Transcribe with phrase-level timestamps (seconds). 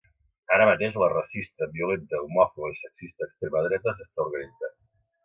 [0.55, 4.75] Ara mateix la racista, violenta, homòfoba i sexista extrema dreta s’està organitzant.